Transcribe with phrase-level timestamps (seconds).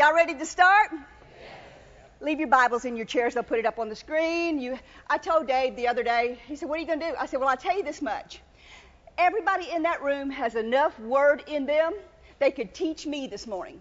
[0.00, 0.92] Y'all ready to start?
[2.22, 3.34] Leave your Bibles in your chairs.
[3.34, 4.58] They'll put it up on the screen.
[4.58, 4.78] You,
[5.10, 7.14] I told Dave the other day, he said, What are you going to do?
[7.20, 8.40] I said, Well, I'll tell you this much.
[9.18, 11.92] Everybody in that room has enough word in them
[12.38, 13.78] they could teach me this morning.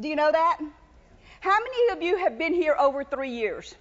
[0.00, 0.58] Do you know that?
[1.40, 3.74] How many of you have been here over three years?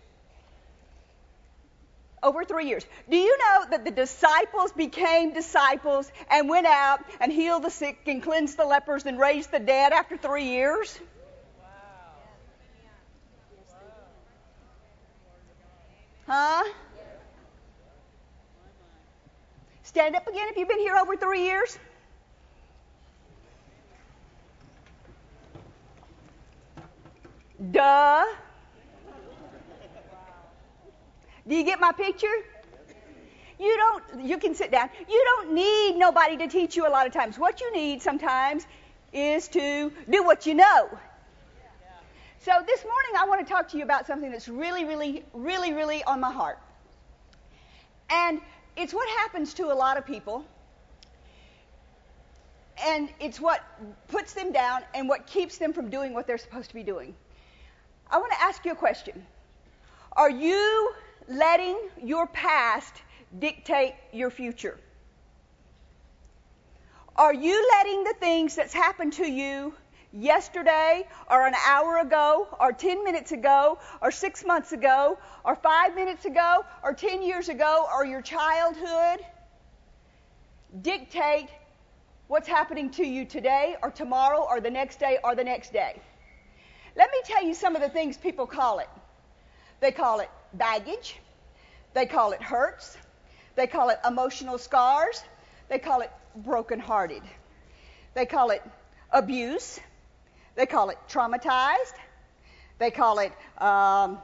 [2.26, 2.84] Over three years.
[3.08, 8.00] Do you know that the disciples became disciples and went out and healed the sick
[8.08, 11.00] and cleansed the lepers and raised the dead after three years?
[16.26, 16.64] Huh?
[19.84, 21.78] Stand up again if you've been here over three years.
[27.72, 28.26] Duh.
[31.48, 32.28] Do you get my picture?
[33.60, 34.90] You don't, you can sit down.
[35.08, 37.38] You don't need nobody to teach you a lot of times.
[37.38, 38.66] What you need sometimes
[39.14, 40.90] is to do what you know.
[42.40, 45.74] So this morning I want to talk to you about something that's really, really, really,
[45.74, 46.60] really on my heart.
[48.10, 48.42] And
[48.76, 50.46] it's what happens to a lot of people.
[52.86, 53.64] And it's what
[54.10, 57.16] puts them down and what keeps them from doing what they're supposed to be doing.
[58.12, 59.26] I want to ask you a question.
[60.12, 60.94] Are you
[61.28, 63.02] letting your past
[63.40, 64.80] dictate your future?
[67.16, 69.74] Are you letting the things that's happened to you
[70.12, 75.96] yesterday or an hour ago or 10 minutes ago or six months ago or five
[75.96, 79.20] minutes ago or 10 years ago or your childhood
[80.82, 81.50] dictate
[82.28, 86.02] what's happening to you today or tomorrow or the next day or the next day?
[86.98, 88.90] Let me tell you some of the things people call it.
[89.82, 91.18] They call it baggage.
[91.94, 92.98] They call it hurts.
[93.56, 95.24] They call it emotional scars.
[95.70, 97.22] They call it brokenhearted.
[98.14, 98.62] They call it
[99.12, 99.80] abuse.
[100.56, 101.94] They call it traumatized.
[102.80, 103.32] They call it
[103.62, 104.20] um,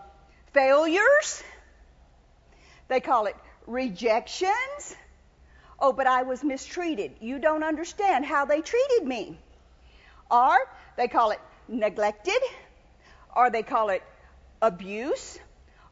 [0.53, 1.43] failures.
[2.87, 3.35] They call it
[3.67, 4.95] rejections.
[5.79, 7.13] Oh, but I was mistreated.
[7.21, 9.39] You don't understand how they treated me.
[10.29, 10.55] Or
[10.97, 12.41] they call it neglected,
[13.35, 14.03] or they call it
[14.61, 15.39] abuse,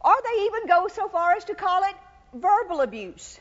[0.02, 1.96] or they even go so far as to call it
[2.34, 3.40] verbal abuse.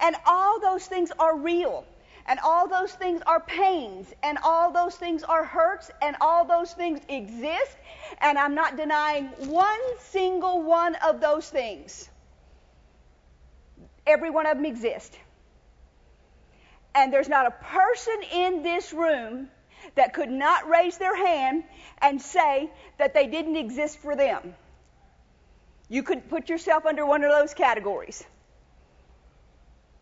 [0.00, 1.84] And all those things are real.
[2.28, 4.12] And all those things are pains.
[4.22, 5.90] And all those things are hurts.
[6.02, 7.76] And all those things exist.
[8.20, 12.08] And I'm not denying one single one of those things.
[14.06, 15.16] Every one of them exist.
[16.94, 19.48] And there's not a person in this room
[19.94, 21.64] that could not raise their hand
[22.00, 24.54] and say that they didn't exist for them.
[25.88, 28.24] You could put yourself under one of those categories.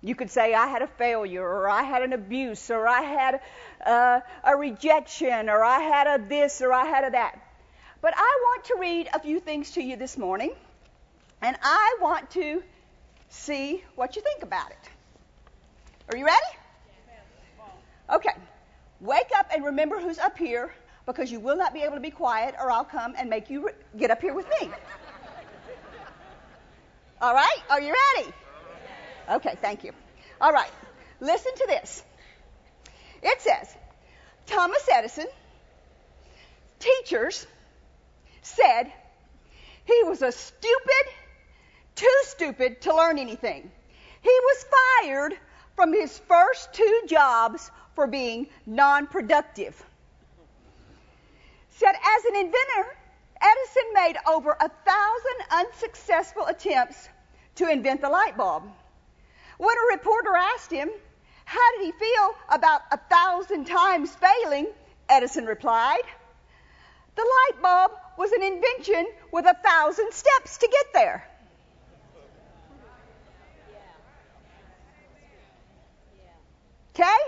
[0.01, 3.41] You could say, I had a failure, or I had an abuse, or I had
[3.85, 7.41] uh, a rejection, or I had a this, or I had a that.
[8.03, 10.53] But I want to read a few things to you this morning,
[11.41, 12.63] and I want to
[13.31, 14.91] see what you think about it.
[16.11, 16.59] Are you ready?
[18.13, 18.35] Okay.
[19.01, 20.75] Wake up and remember who's up here
[21.07, 23.67] because you will not be able to be quiet or I'll come and make you
[23.67, 24.71] re- get up here with me.
[27.25, 27.59] All right?
[27.71, 28.35] Are you ready?
[29.31, 29.93] Okay, thank you.
[30.43, 30.71] All right.
[31.21, 32.05] Listen to this.
[33.23, 33.75] It says
[34.45, 35.29] Thomas Edison,
[36.79, 37.47] teachers
[38.43, 38.93] said
[39.87, 41.05] he was a stupid,
[41.95, 43.71] too stupid to learn anything.
[44.21, 45.39] He was fired
[45.77, 49.83] from his first two jobs for being non productive.
[51.71, 52.97] Said, as an inventor,
[53.41, 57.09] Edison made over a thousand unsuccessful attempts
[57.57, 58.65] to invent the light bulb.
[59.59, 60.91] When a reporter asked him,
[61.45, 64.67] How did he feel about a thousand times failing?
[65.09, 66.03] Edison replied,
[67.15, 71.29] The light bulb was an invention with a thousand steps to get there.
[76.95, 77.19] Okay?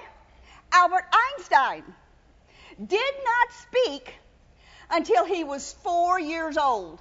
[0.73, 1.83] Albert Einstein
[2.85, 4.15] did not speak
[4.91, 7.01] until he was four years old.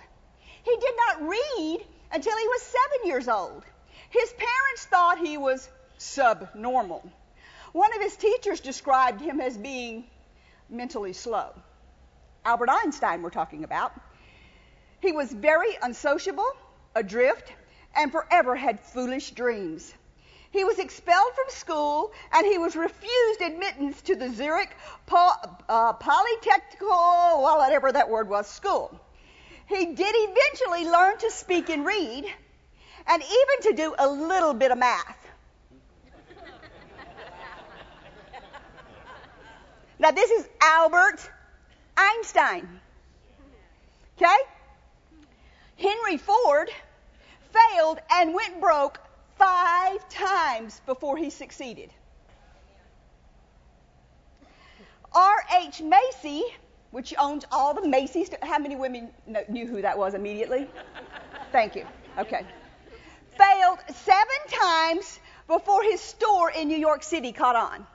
[0.63, 1.85] He did not read
[2.15, 3.63] until he was seven years old.
[4.09, 5.67] His parents thought he was
[5.97, 7.03] subnormal.
[7.73, 10.06] One of his teachers described him as being
[10.69, 11.50] mentally slow.
[12.45, 13.91] Albert Einstein, we're talking about.
[15.01, 16.50] He was very unsociable,
[16.95, 17.51] adrift,
[17.94, 19.94] and forever had foolish dreams.
[20.51, 24.73] He was expelled from school and he was refused admittance to the Zurich
[25.12, 26.88] uh, Polytechnical,
[27.44, 29.01] well, whatever that word was, school.
[29.67, 32.25] He did eventually learn to speak and read
[33.07, 35.17] and even to do a little bit of math.
[39.97, 41.29] Now, this is Albert
[41.95, 42.81] Einstein.
[44.17, 44.35] Okay?
[45.77, 46.69] Henry Ford
[47.51, 49.00] failed and went broke
[49.38, 51.89] five times before he succeeded.
[55.13, 55.81] R.H.
[55.81, 56.44] Macy,
[56.91, 59.09] which owns all the Macy's, how many women
[59.49, 60.69] knew who that was immediately?
[61.51, 61.85] Thank you.
[62.17, 62.45] Okay.
[63.37, 67.85] Failed seven times before his store in New York City caught on.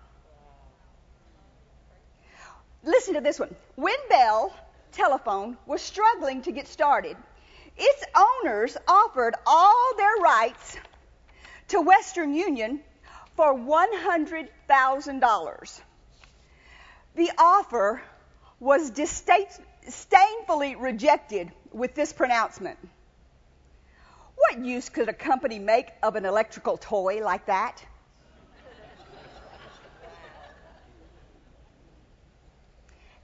[2.84, 3.54] Listen to this one.
[3.76, 4.52] When Bell
[4.92, 7.16] Telephone was struggling to get started,
[7.76, 10.76] its owners offered all their rights
[11.68, 12.80] to Western Union
[13.36, 15.80] for $100,000.
[17.14, 18.02] The offer
[18.60, 22.78] was disdainfully rejected with this pronouncement.
[24.36, 27.82] What use could a company make of an electrical toy like that?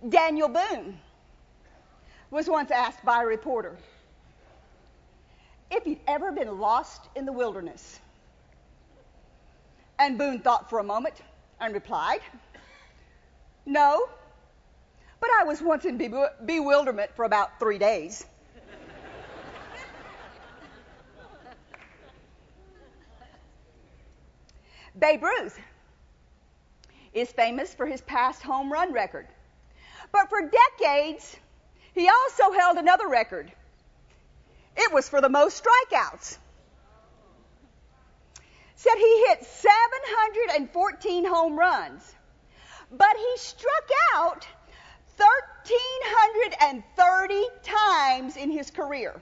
[0.08, 0.98] Daniel Boone
[2.30, 3.76] was once asked by a reporter
[5.70, 7.98] if he'd ever been lost in the wilderness.
[9.98, 11.14] And Boone thought for a moment
[11.60, 12.20] and replied,
[13.64, 14.08] No,
[15.20, 15.96] but I was once in
[16.44, 18.24] bewilderment for about three days.
[24.98, 25.58] Babe Ruth
[27.12, 29.26] is famous for his past home run record.
[30.12, 31.36] But for decades,
[31.94, 33.50] he also held another record.
[34.76, 36.38] It was for the most strikeouts.
[38.76, 42.14] Said he hit 714 home runs,
[42.92, 44.46] but he struck out
[45.16, 49.20] 1,330 times in his career.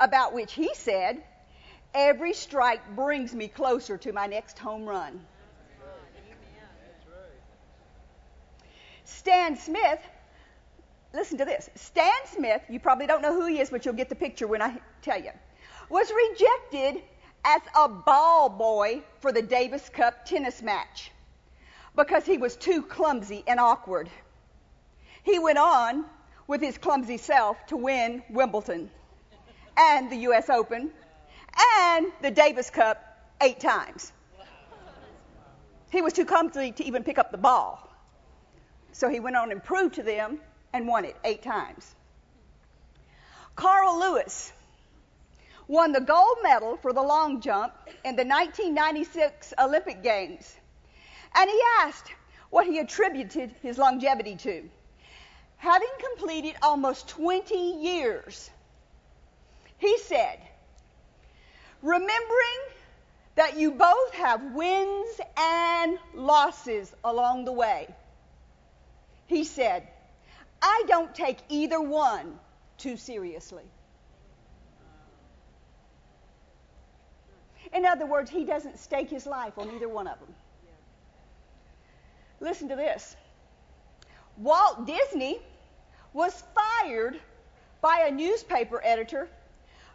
[0.00, 1.22] About which he said,
[1.94, 5.20] Every strike brings me closer to my next home run.
[9.04, 10.00] Stan Smith,
[11.12, 11.68] listen to this.
[11.74, 14.62] Stan Smith, you probably don't know who he is, but you'll get the picture when
[14.62, 15.32] I tell you,
[15.90, 17.02] was rejected
[17.44, 21.10] as a ball boy for the Davis Cup tennis match
[21.96, 24.08] because he was too clumsy and awkward.
[25.22, 26.04] He went on
[26.46, 28.90] with his clumsy self to win Wimbledon
[29.76, 30.50] and the U.S.
[30.50, 30.90] Open
[31.78, 32.98] and the Davis Cup
[33.40, 34.12] eight times.
[35.90, 37.88] He was too clumsy to even pick up the ball.
[38.92, 40.40] So he went on and proved to them
[40.72, 41.94] and won it eight times.
[43.54, 44.52] Carl Lewis
[45.68, 47.74] won the gold medal for the long jump
[48.04, 50.56] in the 1996 Olympic Games.
[51.34, 52.12] And he asked
[52.50, 54.68] what he attributed his longevity to.
[55.56, 58.50] Having completed almost 20 years,
[59.78, 60.38] he said,
[61.82, 62.60] remembering
[63.34, 67.88] that you both have wins and losses along the way.
[69.26, 69.88] He said,
[70.60, 72.38] I don't take either one
[72.76, 73.64] too seriously.
[77.72, 80.34] In other words, he doesn't stake his life on either one of them.
[82.42, 83.14] Listen to this
[84.36, 85.38] Walt Disney
[86.12, 87.20] was fired
[87.80, 89.28] by a newspaper editor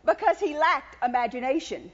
[0.05, 1.91] because he lacked imagination.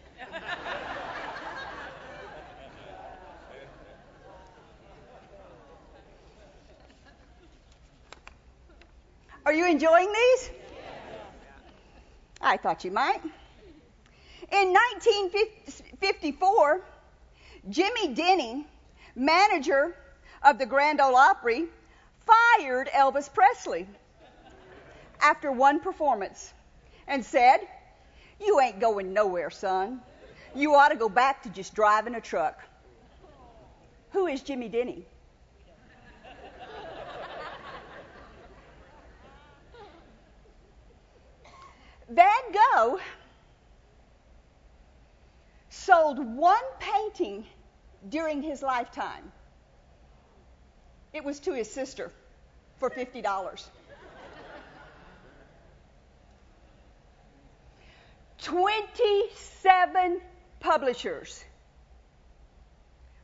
[9.46, 10.52] Are you enjoying these?
[12.40, 13.22] I thought you might.
[14.52, 16.82] In 1954,
[17.70, 18.68] Jimmy Denny,
[19.16, 19.96] manager
[20.44, 21.66] of the Grand Ole Opry,
[22.26, 23.88] fired Elvis Presley
[25.22, 26.54] after one performance
[27.08, 27.60] and said,
[28.40, 30.02] You ain't going nowhere, son.
[30.56, 32.62] You ought to go back to just driving a truck.
[34.12, 35.06] Who is Jimmy Denny?
[42.10, 43.00] Van Gogh
[45.70, 47.46] sold one painting
[48.10, 49.32] during his lifetime.
[51.14, 52.12] It was to his sister
[52.80, 53.64] for $50.
[58.40, 60.22] 27
[60.60, 61.46] publishers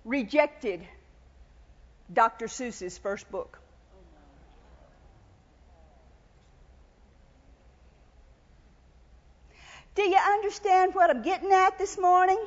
[0.06, 0.82] rejected
[2.14, 2.48] Dr.
[2.48, 3.60] Seuss's first book.
[9.96, 12.40] Do you understand what I'm getting at this morning?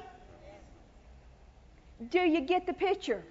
[2.09, 3.23] Do you get the picture?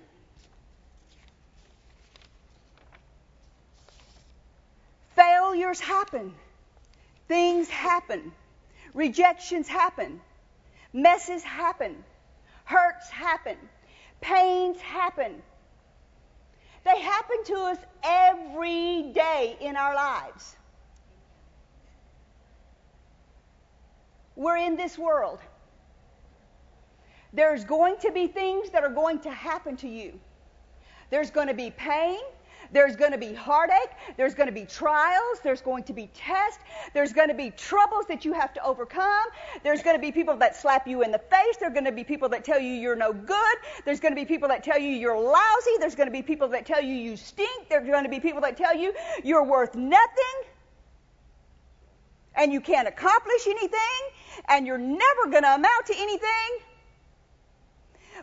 [5.16, 6.34] Failures happen.
[7.28, 8.32] Things happen.
[8.94, 10.20] Rejections happen.
[10.94, 12.04] Messes happen.
[12.66, 13.58] Hurts happen.
[14.22, 15.42] Pains happen.
[16.84, 20.56] They happen to us every day in our lives.
[24.36, 25.40] We're in this world.
[27.34, 30.20] There's going to be things that are going to happen to you.
[31.10, 32.20] There's going to be pain.
[32.72, 33.92] There's going to be heartache.
[34.18, 35.40] There's going to be trials.
[35.44, 36.64] There's going to be tests.
[36.94, 39.26] There's going to be troubles that you have to overcome.
[39.64, 41.58] There's going to be people that slap you in the face.
[41.60, 43.58] There's going to be people that tell you you're no good.
[43.86, 45.72] There's going to be people that tell you you're lousy.
[45.80, 47.70] There's going to be people that tell you you stink.
[47.70, 50.52] There's going to be people that tell you you're worth nothing
[52.36, 53.80] and you can't accomplish anything
[54.48, 56.60] and you're never going to amount to anything.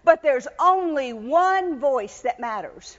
[0.05, 2.99] But there's only one voice that matters.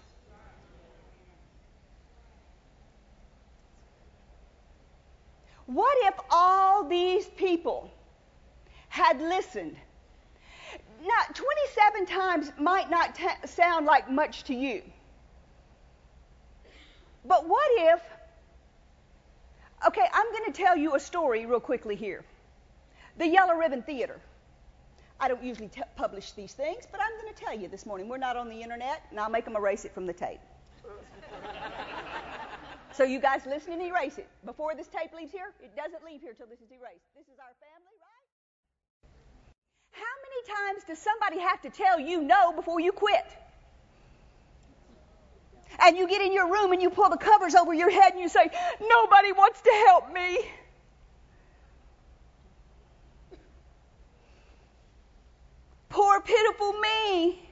[5.69, 7.91] What if all these people
[8.87, 9.75] had listened?
[11.03, 14.81] Now, 27 times might not t- sound like much to you.
[17.23, 18.01] But what if,
[19.85, 22.25] okay, I'm going to tell you a story real quickly here.
[23.19, 24.19] The Yellow Ribbon Theater.
[25.19, 28.09] I don't usually t- publish these things, but I'm going to tell you this morning.
[28.09, 30.39] We're not on the internet, and I'll make them erase it from the tape.
[32.99, 34.27] So you guys listen and erase it.
[34.43, 37.07] Before this tape leaves here, it doesn't leave here till this is erased.
[37.15, 38.27] This is our family, right?
[39.93, 43.25] How many times does somebody have to tell you no before you quit?
[45.79, 48.21] And you get in your room and you pull the covers over your head and
[48.21, 48.51] you say,
[48.81, 50.39] Nobody wants to help me.
[55.87, 57.49] Poor, pitiful me.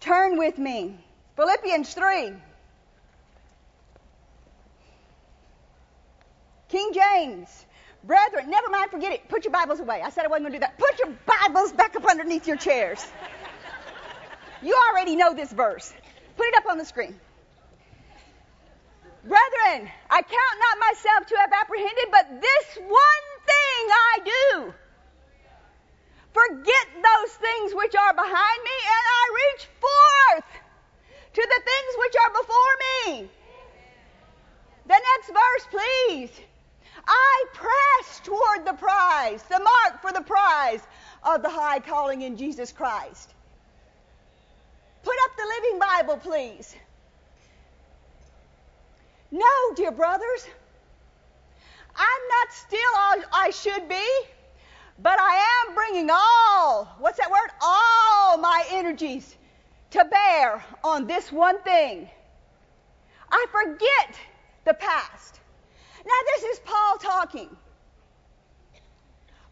[0.00, 0.98] Turn with me
[1.40, 2.34] Philippians 3.
[6.68, 7.66] King James.
[8.04, 9.26] Brethren, never mind, forget it.
[9.30, 10.02] Put your Bibles away.
[10.04, 10.76] I said I wasn't going to do that.
[10.76, 13.02] Put your Bibles back up underneath your chairs.
[14.60, 15.90] You already know this verse.
[16.36, 17.18] Put it up on the screen.
[19.24, 24.74] Brethren, I count not myself to have apprehended, but this one thing I do.
[26.34, 30.59] Forget those things which are behind me, and I reach forth
[31.32, 33.30] to the things which are before me.
[34.86, 36.30] The next verse, please.
[37.06, 40.80] I press toward the prize, the mark for the prize
[41.22, 43.32] of the high calling in Jesus Christ.
[45.02, 46.74] Put up the Living Bible, please.
[49.30, 49.46] No,
[49.76, 50.46] dear brothers,
[51.94, 54.08] I'm not still all I should be,
[54.98, 57.50] but I am bringing all, what's that word?
[57.62, 59.36] All my energies
[59.90, 62.08] to bear on this one thing.
[63.30, 64.18] I forget
[64.64, 65.40] the past.
[66.04, 67.56] Now, this is Paul talking.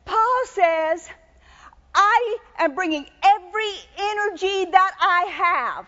[0.04, 1.08] Paul says,
[1.94, 5.86] I am bringing every energy that I have,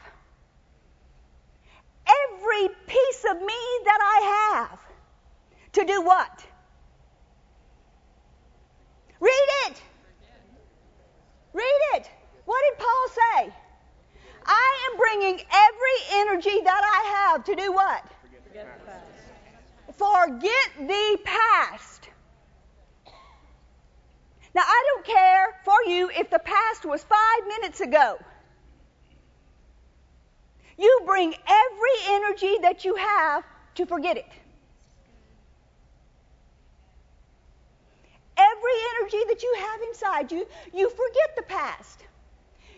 [2.06, 3.54] every piece of me
[3.84, 4.78] that I have,
[5.72, 6.44] to do what?
[9.20, 9.82] Read it.
[11.52, 12.10] Read it.
[12.44, 13.54] What did Paul say?
[14.46, 18.04] I am bringing every energy that I have to do what?
[18.32, 19.98] Forget the past.
[19.98, 22.08] Forget the past.
[24.54, 28.18] Now, I don't care for you if the past was five minutes ago.
[30.76, 33.44] You bring every energy that you have
[33.76, 34.26] to forget it.
[38.36, 42.04] Every energy that you have inside you, you forget the past.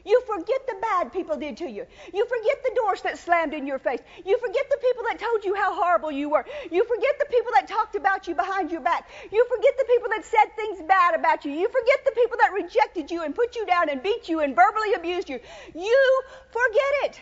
[0.04, 1.86] You forget the bad people did to you.
[2.12, 4.00] You forget the doors that slammed in your face.
[4.24, 6.44] You forget the people that told you how horrible you were.
[6.70, 9.08] You forget the people that talked about you behind your back.
[9.30, 11.52] You forget the people that said things bad about you.
[11.52, 14.56] You forget the people that rejected you and put you down and beat you and
[14.56, 15.38] verbally abused you.
[15.74, 17.20] You forget it.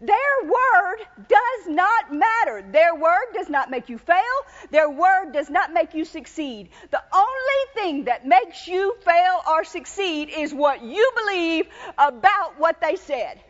[0.00, 2.62] Their word does not matter.
[2.70, 4.36] Their word does not make you fail.
[4.70, 6.68] Their word does not make you succeed.
[6.90, 12.80] The only thing that makes you fail or succeed is what you believe about what
[12.80, 13.40] they said.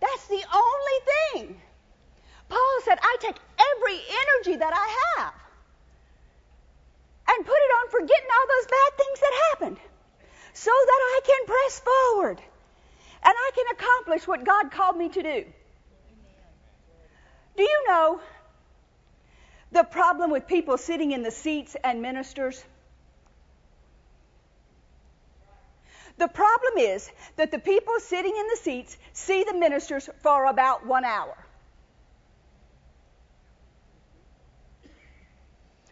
[0.00, 1.60] That's the only thing.
[2.48, 3.36] Paul said, I take
[3.76, 5.34] every energy that I have
[7.28, 9.78] and put it on forgetting all those bad things that happened
[10.54, 12.40] so that I can press forward
[13.32, 15.44] I can accomplish what God called me to do.
[17.56, 18.20] Do you know
[19.72, 22.64] the problem with people sitting in the seats and ministers?
[26.16, 30.86] The problem is that the people sitting in the seats see the ministers for about
[30.86, 31.36] one hour.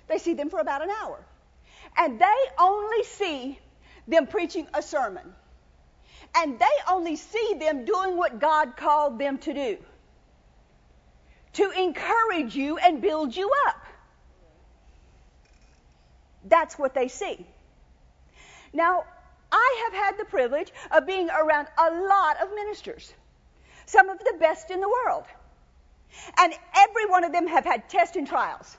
[0.07, 1.19] They see them for about an hour.
[1.97, 3.59] And they only see
[4.07, 5.35] them preaching a sermon.
[6.35, 9.79] And they only see them doing what God called them to do
[11.55, 13.85] to encourage you and build you up.
[16.45, 17.47] That's what they see.
[18.73, 19.05] Now,
[19.51, 23.13] I have had the privilege of being around a lot of ministers,
[23.87, 25.25] some of the best in the world.
[26.39, 28.77] And every one of them have had tests and trials.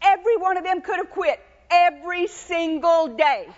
[0.00, 1.40] Every one of them could have quit
[1.70, 3.48] every single day.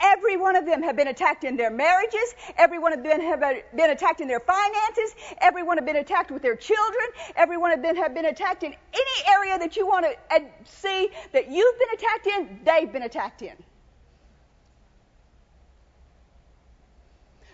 [0.00, 2.34] Every one of them have been attacked in their marriages.
[2.56, 5.14] Every one of them have been attacked in their finances.
[5.40, 7.06] Every one have been attacked with their children.
[7.34, 10.40] Every one of them have been attacked in any area that you want to uh,
[10.64, 13.54] see that you've been attacked in, they've been attacked in.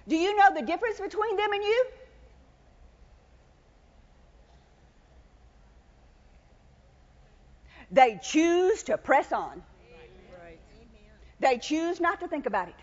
[0.08, 1.86] Do you know the difference between them and you?
[7.92, 9.62] They choose to press on.
[11.42, 12.74] They choose not to think about it.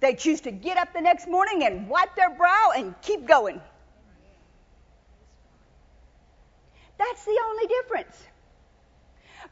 [0.00, 3.60] They choose to get up the next morning and wipe their brow and keep going.
[6.98, 8.22] That's the only difference.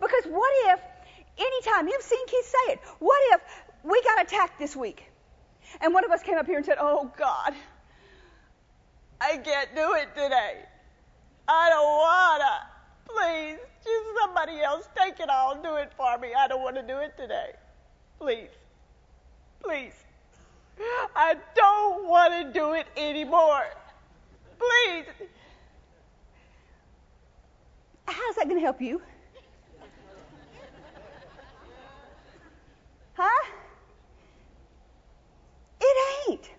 [0.01, 0.81] Because what if,
[1.39, 3.41] anytime, you've seen Keith say it, what if
[3.85, 5.05] we got attacked this week
[5.81, 7.55] and one of us came up here and said, Oh God,
[9.21, 10.65] I can't do it today.
[11.47, 12.67] I don't wanna.
[13.07, 15.29] Please, just somebody else take it.
[15.31, 16.35] I'll do it for me.
[16.37, 17.53] I don't want to do it today.
[18.19, 18.49] Please.
[19.63, 19.93] Please.
[21.17, 23.65] I don't want to do it anymore.
[24.59, 25.05] Please.
[28.07, 29.01] How's that going to help you?
[33.15, 33.47] Huh?
[35.81, 36.51] It ain't.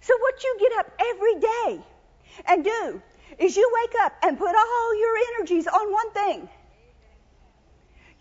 [0.00, 1.84] So, what you get up every day
[2.46, 3.02] and do
[3.38, 6.48] is you wake up and put all your energies on one thing.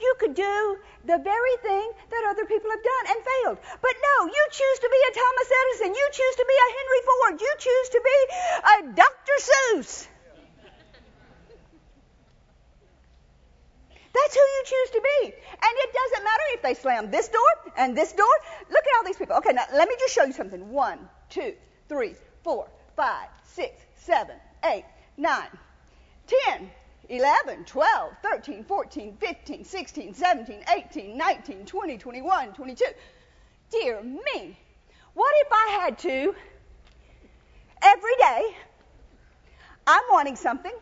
[0.06, 3.58] You could do the very thing that other people have done and failed.
[3.82, 5.96] But no, you choose to be a Thomas Edison.
[5.96, 7.34] You choose to be a Henry Ford.
[7.42, 8.20] You choose to be
[8.74, 9.38] a Dr.
[9.50, 10.08] Seuss.
[14.14, 15.20] That's who you choose to be.
[15.66, 18.36] And it doesn't matter if they slam this door and this door.
[18.70, 19.38] Look at all these people.
[19.38, 20.72] Okay, now let me just show you something.
[20.72, 21.00] One,
[21.30, 21.54] two,
[21.90, 24.86] three, four, five, six, seven, eight,
[25.18, 25.48] 9,
[26.48, 26.70] 10,
[27.10, 32.86] 11, 12, 13, 14, 15, 16, 17, 18, 19, 20, 21, 22.
[33.72, 34.58] Dear me,
[35.14, 36.36] what if I had to
[37.82, 38.56] every day,
[39.88, 40.74] I'm wanting something,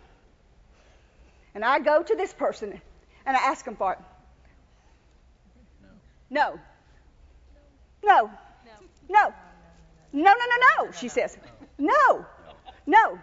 [1.55, 2.81] and I go to this person
[3.25, 3.99] and I ask them for it?
[6.29, 6.59] No.
[8.03, 8.31] No.
[8.65, 8.73] No.
[9.09, 9.33] No,
[10.13, 11.37] no, no, no, no, no, she says.
[11.77, 12.25] No.
[12.87, 13.19] No.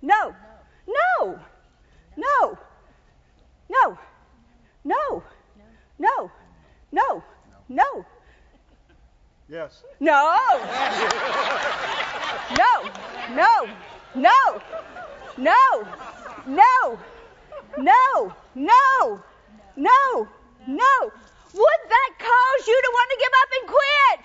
[0.00, 0.34] No.
[0.86, 1.40] No.
[2.18, 2.58] No.
[3.68, 3.98] No.
[4.84, 5.22] No.
[5.98, 6.30] No.
[6.90, 7.22] No.
[7.68, 8.04] No.
[9.48, 9.84] Yes.
[10.00, 10.36] No.
[12.58, 12.72] No.
[13.30, 13.68] No.
[14.16, 14.62] No.
[15.36, 15.86] No.
[16.46, 16.98] No.
[17.76, 18.34] No.
[18.56, 19.22] No.
[19.76, 20.28] No.
[20.66, 20.94] No.
[21.54, 24.24] Would that cause you to want to give up and quit?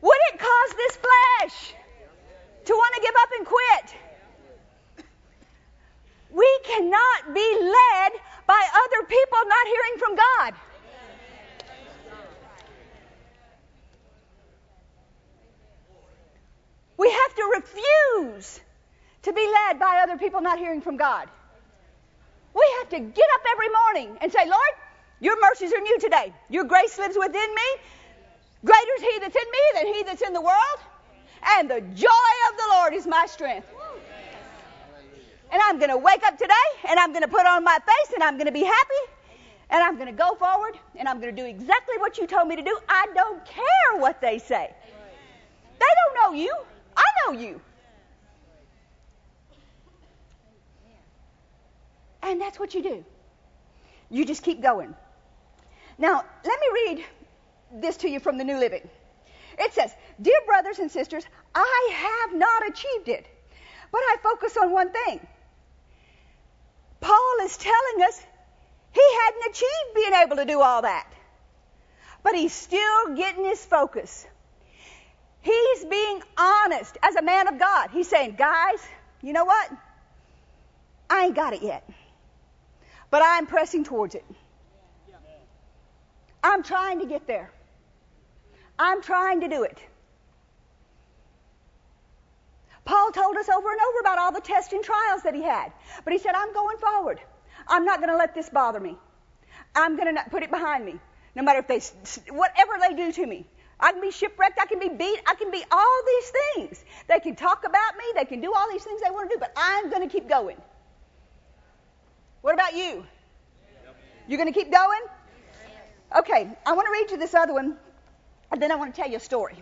[0.00, 1.74] Would it cause this flesh
[2.64, 4.00] to want to give up and quit.
[6.32, 8.12] We cannot be led
[8.46, 10.54] by other people not hearing from God.
[16.96, 18.60] We have to refuse
[19.22, 21.28] to be led by other people not hearing from God.
[22.54, 24.74] We have to get up every morning and say, Lord,
[25.20, 26.32] your mercies are new today.
[26.48, 27.82] Your grace lives within me.
[28.64, 30.80] Greater is he that's in me than he that's in the world
[31.56, 33.66] and the joy of the Lord is my strength.
[35.52, 36.54] And I'm going to wake up today
[36.88, 39.12] and I'm going to put on my face and I'm going to be happy
[39.70, 42.48] and I'm going to go forward and I'm going to do exactly what you told
[42.48, 42.78] me to do.
[42.88, 44.72] I don't care what they say.
[45.78, 46.54] They don't know you.
[46.96, 47.60] I know you.
[52.22, 53.04] And that's what you do.
[54.10, 54.94] You just keep going.
[55.98, 57.04] Now, let me read
[57.80, 58.88] this to you from the New Living.
[59.58, 63.26] It says, Dear brothers and sisters, I have not achieved it,
[63.90, 65.26] but I focus on one thing.
[67.00, 68.22] Paul is telling us
[68.92, 71.10] he hadn't achieved being able to do all that,
[72.22, 74.26] but he's still getting his focus.
[75.42, 77.90] He's being honest as a man of God.
[77.90, 78.80] He's saying, guys,
[79.22, 79.70] you know what?
[81.08, 81.88] I ain't got it yet,
[83.10, 84.24] but I'm pressing towards it.
[86.42, 87.50] I'm trying to get there.
[88.78, 89.78] I'm trying to do it.
[92.84, 95.72] Paul told us over and over about all the tests and trials that he had.
[96.04, 97.20] But he said, I'm going forward.
[97.68, 98.96] I'm not going to let this bother me.
[99.74, 100.98] I'm going to put it behind me.
[101.34, 101.80] No matter if they,
[102.32, 103.46] whatever they do to me.
[103.78, 104.58] I can be shipwrecked.
[104.60, 105.20] I can be beat.
[105.26, 106.84] I can be all these things.
[107.08, 108.04] They can talk about me.
[108.14, 110.28] They can do all these things they want to do, but I'm going to keep
[110.28, 110.56] going.
[112.42, 113.04] What about you?
[114.28, 115.00] You're going to keep going?
[116.16, 117.76] Okay, I want to read you this other one,
[118.50, 119.56] and then I want to tell you a story.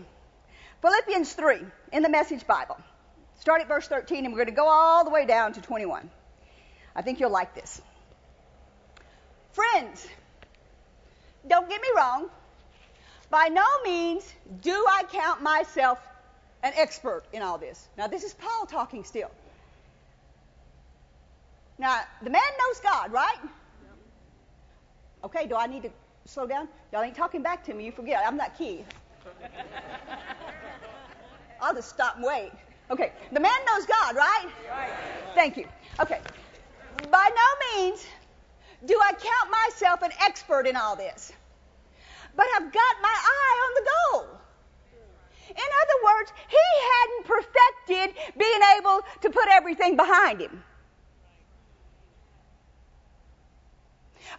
[0.80, 1.60] Philippians 3
[1.92, 2.76] in the Message Bible.
[3.38, 6.10] Start at verse 13, and we're going to go all the way down to 21.
[6.94, 7.80] I think you'll like this.
[9.52, 10.06] Friends,
[11.46, 12.28] don't get me wrong.
[13.30, 15.98] By no means do I count myself
[16.62, 17.88] an expert in all this.
[17.96, 19.30] Now, this is Paul talking still.
[21.78, 23.38] Now, the man knows God, right?
[25.22, 25.90] Okay, do I need to
[26.24, 26.68] slow down?
[26.92, 27.84] Y'all ain't talking back to me.
[27.84, 28.22] You forget.
[28.26, 28.86] I'm not Keith.
[31.60, 32.50] I'll just stop and wait.
[32.90, 34.46] Okay, the man knows God, right?
[34.70, 34.92] Right.
[35.34, 35.66] Thank you.
[36.00, 36.20] Okay.
[37.10, 38.04] By no means
[38.84, 41.32] do I count myself an expert in all this,
[42.36, 44.38] but I've got my eye on the goal.
[45.50, 46.56] In other words, he
[46.92, 50.62] hadn't perfected being able to put everything behind him.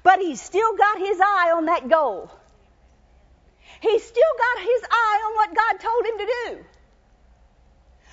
[0.03, 2.31] But he's still got his eye on that goal.
[3.81, 6.65] He's still got his eye on what God told him to do.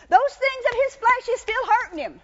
[0.09, 2.21] Those things of his flesh is still hurting him.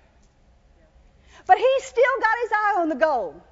[1.46, 3.42] But he's still got his eye on the goal.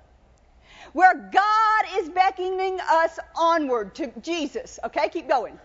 [0.92, 4.78] Where God is beckoning us onward to Jesus.
[4.84, 5.58] Okay, keep going.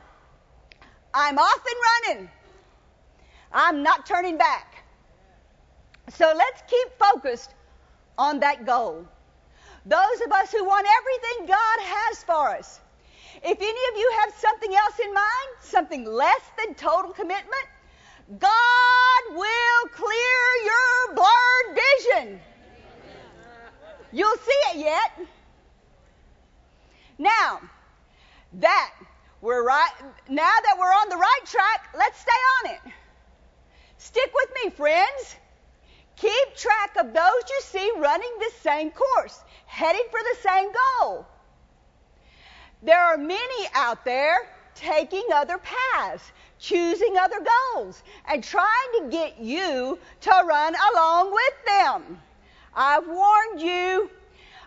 [1.13, 2.29] I'm off and running.
[3.51, 4.83] I'm not turning back.
[6.09, 7.53] So let's keep focused
[8.17, 9.07] on that goal.
[9.85, 12.79] Those of us who want everything God has for us.
[13.43, 17.67] If any of you have something else in mind, something less than total commitment,
[18.39, 22.39] God will clear your blurred vision.
[24.11, 25.27] You'll see it yet.
[27.17, 27.61] Now,
[28.53, 28.93] that
[29.41, 29.91] we're right
[30.27, 32.93] now that we're on the right track, let's stay on it.
[33.97, 35.35] Stick with me, friends.
[36.15, 41.27] Keep track of those you see running the same course, heading for the same goal.
[42.81, 47.39] There are many out there taking other paths, choosing other
[47.73, 52.19] goals, and trying to get you to run along with them.
[52.73, 54.09] I've warned you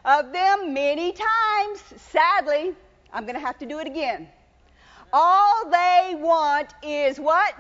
[0.05, 1.83] of them many times.
[1.97, 2.75] Sadly,
[3.13, 4.29] I'm going to have to do it again.
[5.13, 7.55] All they want is what?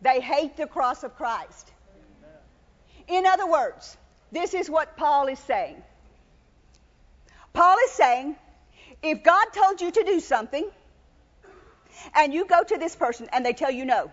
[0.00, 1.72] They hate the cross of Christ.
[3.08, 3.96] In other words,
[4.32, 5.82] this is what Paul is saying.
[7.52, 8.36] Paul is saying,
[9.02, 10.68] if God told you to do something,
[12.14, 14.10] and you go to this person and they tell you no,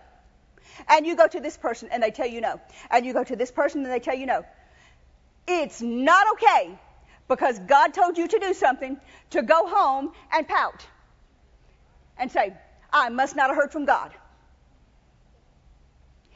[0.88, 3.36] and you go to this person and they tell you no, and you go to
[3.36, 4.44] this person and they tell you no,
[5.46, 6.78] it's not okay
[7.28, 8.98] because God told you to do something
[9.30, 10.86] to go home and pout
[12.18, 12.52] and say,
[12.92, 14.12] I must not have heard from God.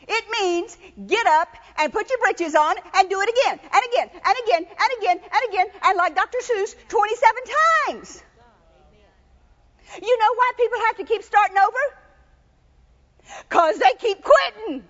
[0.07, 0.77] It means
[1.07, 4.67] get up and put your britches on and do it again and again and again
[4.69, 6.39] and again and again and like Dr.
[6.43, 7.35] Seuss 27
[7.89, 8.23] times.
[10.03, 11.85] You know why people have to keep starting over?
[13.49, 14.85] Because they keep quitting.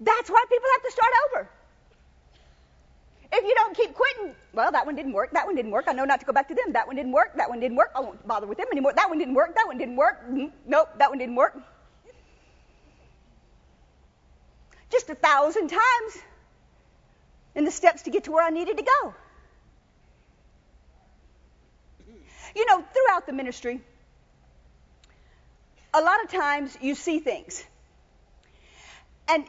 [0.00, 1.50] That's why people have to start over.
[3.30, 5.32] If you don't keep quitting, well, that one didn't work.
[5.32, 5.84] That one didn't work.
[5.86, 6.72] I know not to go back to them.
[6.72, 7.36] That one didn't work.
[7.36, 7.90] That one didn't work.
[7.94, 8.94] I won't bother with them anymore.
[8.94, 9.54] That one didn't work.
[9.54, 10.24] That one didn't work.
[10.24, 10.46] Mm-hmm.
[10.66, 11.58] Nope, that one didn't work.
[14.90, 16.22] Just a thousand times
[17.58, 19.14] in the steps to get to where I needed to go.
[22.54, 23.80] You know, throughout the ministry,
[25.92, 27.64] a lot of times you see things.
[29.28, 29.44] And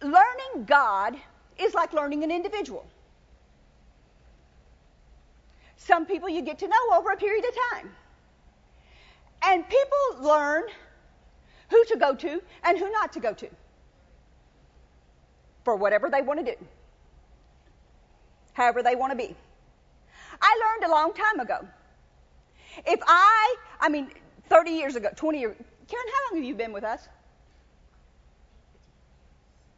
[0.00, 1.16] learning God
[1.58, 2.86] is like learning an individual.
[5.76, 7.90] Some people you get to know over a period of time.
[9.42, 10.62] And people learn
[11.68, 13.48] who to go to and who not to go to
[15.64, 16.66] for whatever they want to do,
[18.52, 19.34] however they want to be.
[20.40, 21.66] I learned a long time ago.
[22.86, 24.10] If I, I mean,
[24.48, 25.56] 30 years ago, 20 years,
[25.88, 27.06] Karen, how long have you been with us?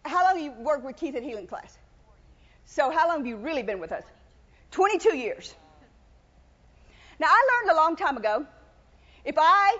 [0.04, 1.76] How long have you worked with Keith at Healing Class?
[2.66, 4.04] So how long have you really been with us?
[4.70, 5.54] 22 years.
[7.18, 8.46] Now I learned a long time ago,
[9.24, 9.78] if I,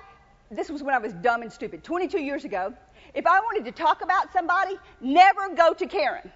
[0.51, 2.73] this was when I was dumb and stupid, 22 years ago,
[3.15, 6.31] if I wanted to talk about somebody, never go to Karen.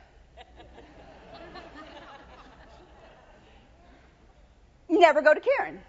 [4.98, 5.80] Never go to Karen.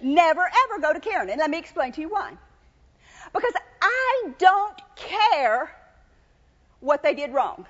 [0.00, 1.30] Never ever go to Karen.
[1.30, 2.32] And let me explain to you why.
[3.32, 5.74] Because I don't care
[6.80, 7.66] what they did wrong.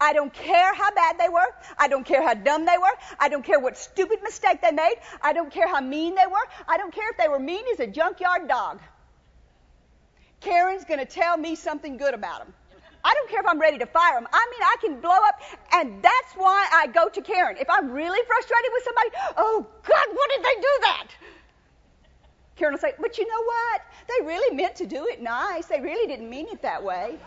[0.00, 1.54] I don't care how bad they were.
[1.76, 2.96] I don't care how dumb they were.
[3.18, 4.94] I don't care what stupid mistake they made.
[5.20, 6.46] I don't care how mean they were.
[6.68, 8.80] I don't care if they were mean as a junkyard dog.
[10.40, 12.54] Karen's going to tell me something good about them.
[13.04, 14.26] I don't care if I'm ready to fire them.
[14.32, 15.40] I mean, I can blow up,
[15.72, 17.56] and that's why I go to Karen.
[17.58, 21.06] If I'm really frustrated with somebody, oh God, what did they do that?
[22.56, 23.82] Karen will say, but you know what?
[24.08, 25.66] They really meant to do it nice.
[25.66, 27.18] They really didn't mean it that way.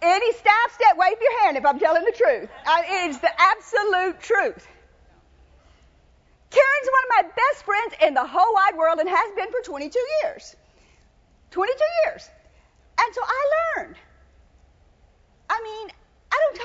[0.00, 2.48] Any staff step, wave your hand if I'm telling the truth.
[2.66, 4.66] I, it is the absolute truth.
[6.50, 9.60] Karen's one of my best friends in the whole wide world and has been for
[9.60, 10.56] 22 years.
[11.50, 12.28] 22 years.
[13.00, 13.96] And so I learned.
[15.50, 15.88] I mean,
[16.32, 16.58] I don't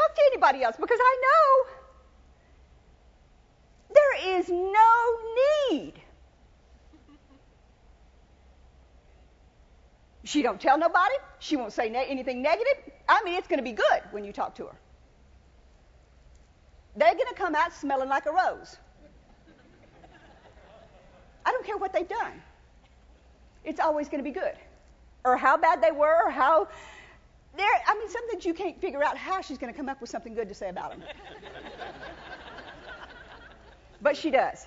[0.62, 1.74] else because I know
[3.94, 5.18] there is no
[5.72, 5.94] need.
[10.26, 11.16] She don't tell nobody.
[11.40, 12.92] She won't say ne- anything negative.
[13.10, 14.76] I mean, it's going to be good when you talk to her.
[16.96, 18.78] They're going to come out smelling like a rose.
[21.46, 22.42] I don't care what they've done.
[23.66, 24.54] It's always going to be good.
[25.26, 26.68] Or how bad they were, or how.
[27.56, 30.10] There, I mean, sometimes you can't figure out how she's going to come up with
[30.10, 31.04] something good to say about them.
[34.02, 34.66] but she does.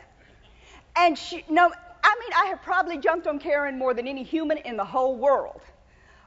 [0.94, 4.59] And she, no, I mean, I have probably jumped on Karen more than any human
[4.59, 5.61] in the whole world.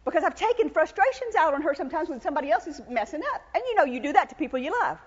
[0.03, 3.41] Because I've taken frustrations out on her sometimes when somebody else is messing up.
[3.53, 4.97] And you know, you do that to people you love.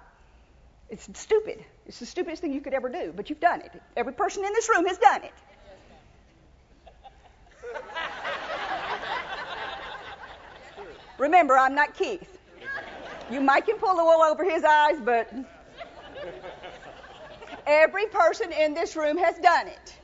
[0.89, 1.65] It's stupid.
[1.87, 3.73] It's the stupidest thing you could ever do, but you've done it.
[3.97, 5.33] Every person in this room has done it.
[11.23, 12.37] Remember, I'm not Keith.
[13.31, 15.33] You might can pull the wool over his eyes, but
[17.65, 19.95] every person in this room has done it.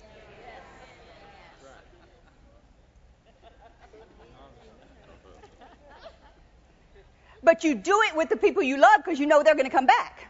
[7.43, 9.77] But you do it with the people you love because you know they're going to
[9.77, 10.29] come back.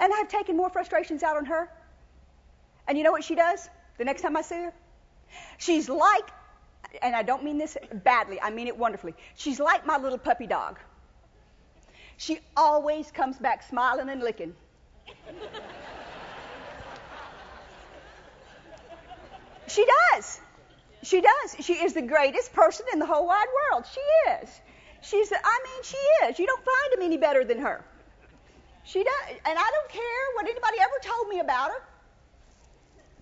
[0.00, 1.70] And I've taken more frustrations out on her.
[2.88, 4.72] And you know what she does the next time I see her?
[5.58, 6.28] She's like,
[7.02, 9.14] and I don't mean this badly, I mean it wonderfully.
[9.36, 10.78] She's like my little puppy dog.
[12.16, 14.54] She always comes back smiling and licking.
[19.66, 20.40] she does.
[21.02, 21.56] She does.
[21.60, 23.84] She is the greatest person in the whole wide world.
[23.92, 24.60] She is.
[25.02, 26.38] She's, I mean, she is.
[26.38, 27.84] You don't find him any better than her.
[28.84, 29.36] She does.
[29.44, 30.02] And I don't care
[30.34, 31.82] what anybody ever told me about her.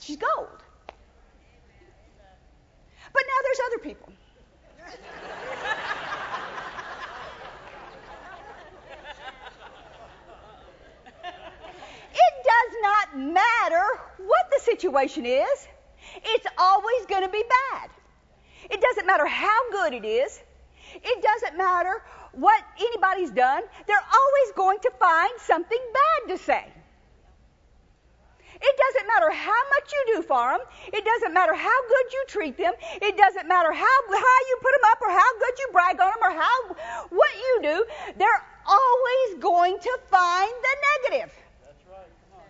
[0.01, 0.62] She's gold.
[3.13, 4.13] But now there's other people.
[12.15, 13.87] it does not matter
[14.19, 15.69] what the situation is
[16.17, 17.91] it's always going to be bad.
[18.71, 20.41] It doesn't matter how good it is.
[20.95, 23.63] It doesn't matter what anybody's done.
[23.87, 26.73] They're always going to find something bad to say.
[28.63, 30.63] It doesn't matter how much you do for them.
[30.95, 32.75] It doesn't matter how good you treat them.
[33.03, 36.11] It doesn't matter how high you put them up or how good you brag on
[36.15, 36.57] them or how
[37.11, 37.77] what you do.
[38.17, 41.35] They're always going to find the negative.
[41.67, 42.13] That's right.
[42.31, 42.47] Come on.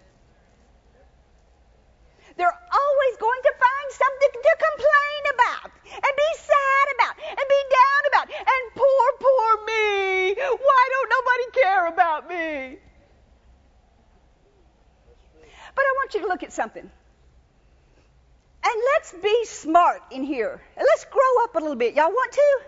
[2.36, 7.62] They're always going to find something to complain about and be sad about and be
[7.72, 8.26] down about.
[8.36, 10.36] And poor, poor me.
[10.36, 12.91] Why don't nobody care about me?
[15.74, 16.90] But I want you to look at something.
[18.64, 20.60] And let's be smart in here.
[20.76, 21.94] Let's grow up a little bit.
[21.94, 22.60] Y'all want to?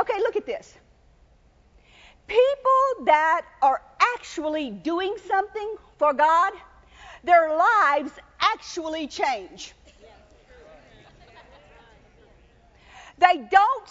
[0.00, 0.74] Okay, look at this.
[2.26, 3.82] People that are
[4.14, 6.52] actually doing something for God,
[7.24, 9.74] their lives actually change.
[13.20, 13.88] They don't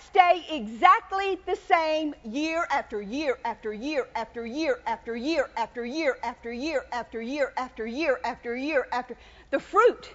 [0.00, 6.18] stay exactly the same year after year after year after year after year after year
[6.22, 9.16] after year after year after year after year after
[9.50, 10.14] the fruit.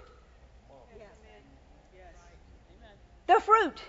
[3.28, 3.82] The fruit.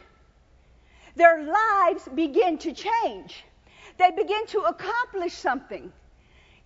[1.15, 3.45] Their lives begin to change.
[3.97, 5.91] They begin to accomplish something.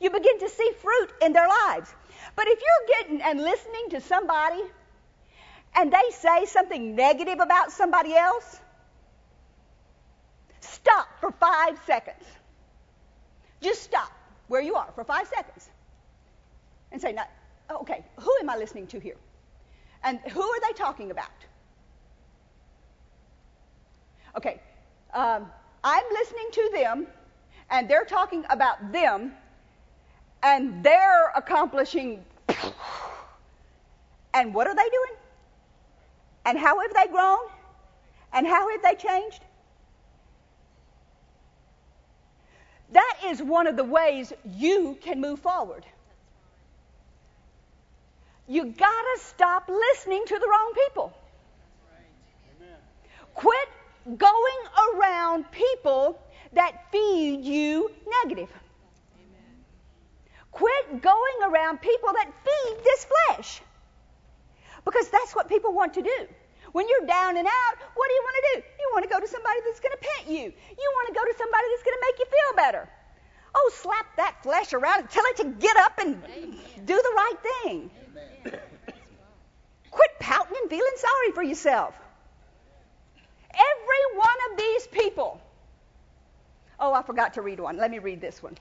[0.00, 1.94] You begin to see fruit in their lives.
[2.34, 4.62] But if you're getting and listening to somebody
[5.76, 8.60] and they say something negative about somebody else,
[10.60, 12.24] stop for five seconds.
[13.60, 14.10] Just stop
[14.48, 15.68] where you are for five seconds
[16.92, 17.16] and say,
[17.70, 19.16] okay, who am I listening to here?
[20.02, 21.28] And who are they talking about?
[24.36, 24.60] Okay,
[25.12, 25.46] um,
[25.84, 27.06] I'm listening to them,
[27.70, 29.32] and they're talking about them,
[30.42, 32.24] and they're accomplishing
[34.32, 35.29] And what are they doing?
[36.44, 37.38] And how have they grown?
[38.32, 39.40] And how have they changed?
[42.92, 45.84] That is one of the ways you can move forward.
[48.48, 51.12] You gotta stop listening to the wrong people.
[53.34, 53.68] Quit
[54.16, 54.60] going
[54.94, 56.20] around people
[56.52, 57.92] that feed you
[58.24, 58.50] negative.
[60.50, 63.62] Quit going around people that feed this flesh.
[64.90, 66.18] Because that's what people want to do.
[66.72, 68.66] When you're down and out, what do you want to do?
[68.78, 70.52] You want to go to somebody that's going to pet you.
[70.52, 72.88] You want to go to somebody that's going to make you feel better.
[73.54, 76.58] Oh, slap that flesh around and tell it to get up and Amen.
[76.84, 77.90] do the right thing.
[79.90, 81.94] Quit pouting and feeling sorry for yourself.
[83.52, 85.40] Every one of these people.
[86.78, 87.76] Oh, I forgot to read one.
[87.76, 88.56] Let me read this one.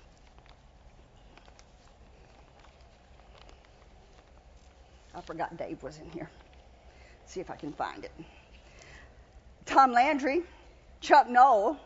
[5.20, 6.30] I forgot Dave was in here.
[7.20, 8.12] Let's see if I can find it.
[9.66, 10.44] Tom Landry,
[11.02, 11.78] Chuck Noll,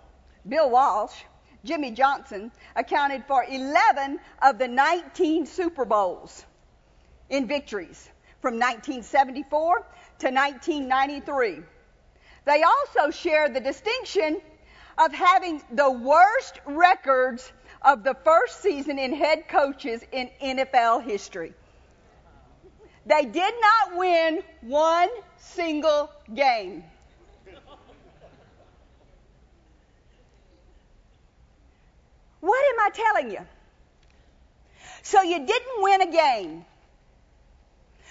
[0.47, 1.15] Bill Walsh,
[1.65, 6.45] Jimmy Johnson accounted for 11 of the 19 Super Bowls
[7.31, 8.07] in victories
[8.39, 9.77] from 1974
[10.19, 11.63] to 1993.
[12.45, 14.41] They also share the distinction
[14.99, 21.55] of having the worst records of the first season in head coaches in NFL history.
[23.05, 26.83] They did not win one single game.
[32.39, 33.39] What am I telling you?
[35.01, 36.65] So you didn't win a game.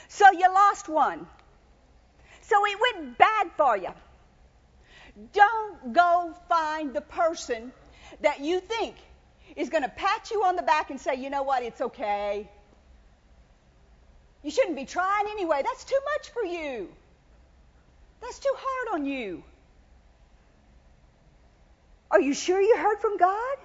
[0.08, 1.26] So you lost one.
[2.42, 3.90] So it went bad for you.
[5.32, 7.72] Don't go find the person
[8.20, 8.94] that you think
[9.56, 12.48] is going to pat you on the back and say, you know what, it's okay.
[14.42, 15.62] You shouldn't be trying anyway.
[15.64, 16.88] That's too much for you.
[18.20, 19.42] That's too hard on you.
[22.10, 23.56] Are you sure you heard from God?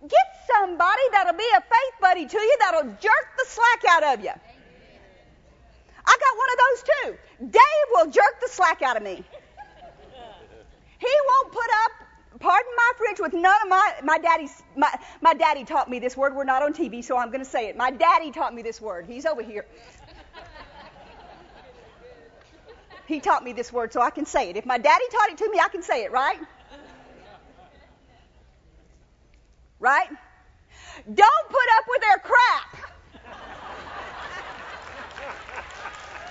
[0.00, 4.24] Get somebody that'll be a faith buddy to you that'll jerk the slack out of
[4.24, 4.32] you.
[6.04, 7.18] I got one of those too.
[7.50, 9.22] Dave will jerk the slack out of me.
[10.98, 12.01] He won't put up,
[12.42, 16.16] pardon my French, with none of my, my daddy's, my, my daddy taught me this
[16.16, 16.34] word.
[16.34, 17.76] We're not on TV, so I'm going to say it.
[17.76, 19.06] My daddy taught me this word.
[19.06, 19.64] He's over here.
[23.06, 24.56] He taught me this word, so I can say it.
[24.56, 26.38] If my daddy taught it to me, I can say it, right?
[29.78, 30.08] Right?
[31.06, 32.76] Don't put up with their crap.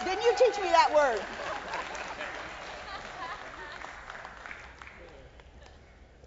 [0.06, 1.22] Didn't you teach me that word?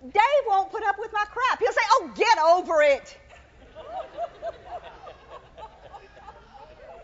[0.05, 1.59] Dave won't put up with my crap.
[1.59, 3.17] He'll say, Oh, get over it.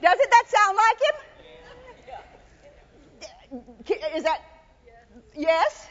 [0.02, 1.16] Doesn't that sound like him?
[4.16, 4.40] Is that?
[5.34, 5.86] Yes?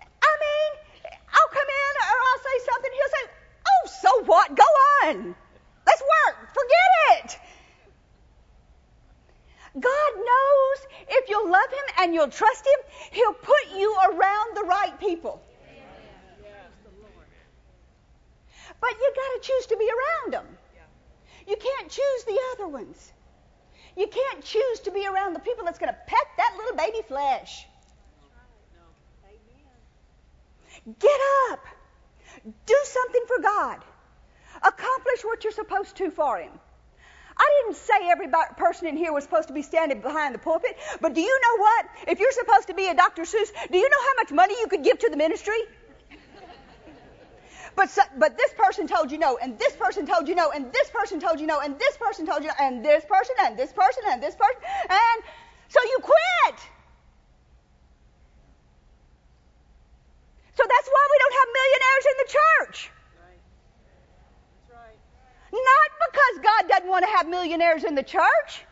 [0.00, 0.70] I mean,
[1.04, 2.90] I'll come in or I'll say something.
[2.92, 3.30] He'll say,
[3.68, 4.56] Oh, so what?
[4.56, 4.64] Go
[5.04, 5.34] on.
[5.86, 6.48] Let's work.
[6.54, 7.38] Forget it.
[9.80, 12.80] God knows if you'll love Him and you'll trust Him,
[13.12, 15.42] He'll put you around the right people.
[18.80, 20.58] But you got to choose to be around them.
[21.46, 23.12] You can't choose the other ones.
[23.96, 27.02] You can't choose to be around the people that's going to pet that little baby
[27.08, 27.66] flesh.
[30.98, 31.66] Get up.
[32.66, 33.84] Do something for God.
[34.62, 36.52] Accomplish what you're supposed to for Him.
[37.36, 40.76] I didn't say every person in here was supposed to be standing behind the pulpit,
[41.00, 41.86] but do you know what?
[42.08, 43.22] If you're supposed to be a Dr.
[43.22, 45.60] Seuss, do you know how much money you could give to the ministry?
[47.78, 50.90] But, but this person told you no, and this person told you no, and this
[50.90, 53.72] person told you no, and this person told you no, and this person, and this
[53.72, 54.60] person, and this person,
[54.90, 55.22] and
[55.68, 56.58] so you quit.
[60.56, 62.90] So that's why we don't have millionaires in the church.
[65.52, 68.66] Not because God doesn't want to have millionaires in the church,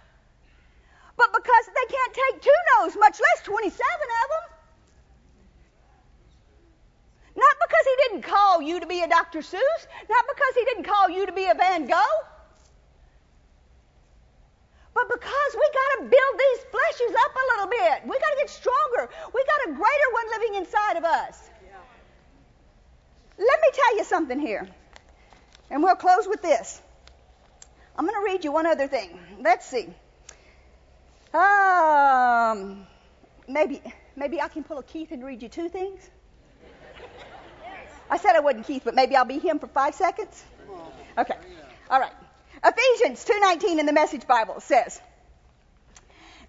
[1.16, 4.56] but because they can't take two no's, much less 27 of them.
[7.36, 8.22] Not because he didn't
[8.56, 9.40] call you to be a Dr.
[9.40, 12.20] Seuss, not because he didn't call you to be a Van Gogh,
[14.94, 18.02] but because we got to build these fleshes up a little bit.
[18.04, 19.10] We got to get stronger.
[19.34, 21.50] We got a greater one living inside of us.
[23.38, 24.66] Let me tell you something here.
[25.70, 26.80] And we'll close with this.
[27.98, 29.18] I'm going to read you one other thing.
[29.42, 29.88] Let's see.
[31.34, 32.86] Um,
[33.46, 33.82] maybe
[34.16, 36.08] maybe I can pull a Keith and read you two things.
[38.10, 40.44] I said I wasn't Keith, but maybe I'll be him for five seconds.
[41.18, 41.36] Okay.
[41.90, 42.12] All right.
[42.64, 45.00] Ephesians 2:19 in the Message Bible says,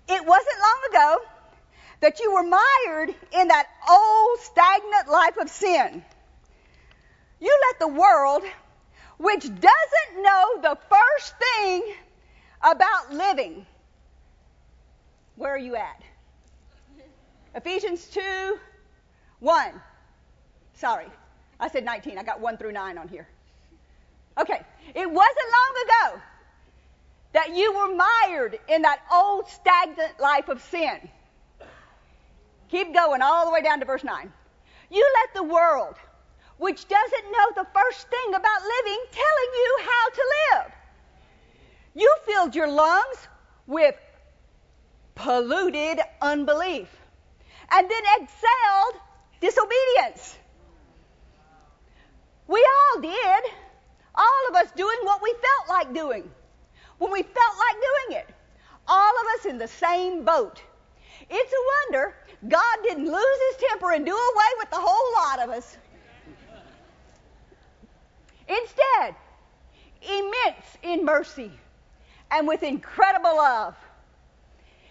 [0.08, 1.26] "It wasn't long ago
[2.00, 6.04] that you were mired in that old stagnant life of sin.
[7.40, 8.44] You let the world,
[9.18, 11.96] which doesn't know the first thing
[12.62, 13.66] about living,
[15.36, 16.02] where are you at?
[17.56, 18.60] Ephesians 2
[19.40, 19.82] 1.
[20.74, 21.08] Sorry,
[21.60, 22.18] I said 19.
[22.18, 23.28] I got 1 through 9 on here.
[24.40, 24.62] Okay,
[24.94, 26.22] it wasn't long ago
[27.34, 31.10] that you were mired in that old stagnant life of sin.
[32.70, 34.32] Keep going all the way down to verse 9.
[34.92, 35.96] You let the world,
[36.58, 40.72] which doesn't know the first thing about living, telling you how to live.
[41.96, 43.28] You filled your lungs
[43.66, 43.96] with
[45.16, 46.90] polluted unbelief
[47.72, 49.02] and then exhaled
[49.42, 50.38] disobedience.
[52.48, 53.52] We all did.
[54.16, 56.30] All of us doing what we felt like doing
[56.98, 58.30] when we felt like doing it.
[58.88, 60.62] All of us in the same boat.
[61.30, 62.16] It's a wonder
[62.48, 65.78] God didn't lose his temper and do away with the whole lot of us.
[68.48, 69.16] Instead,
[70.02, 71.52] immense in mercy
[72.32, 73.76] and with incredible love,